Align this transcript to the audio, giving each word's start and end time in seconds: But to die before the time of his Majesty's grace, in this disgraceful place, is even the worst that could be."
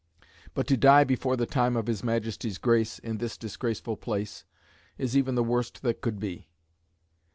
But 0.55 0.65
to 0.65 0.77
die 0.77 1.03
before 1.03 1.37
the 1.37 1.45
time 1.45 1.77
of 1.77 1.85
his 1.85 2.03
Majesty's 2.03 2.57
grace, 2.57 2.97
in 2.97 3.19
this 3.19 3.37
disgraceful 3.37 3.97
place, 3.97 4.45
is 4.97 5.15
even 5.15 5.35
the 5.35 5.43
worst 5.43 5.83
that 5.83 6.01
could 6.01 6.19
be." 6.19 6.47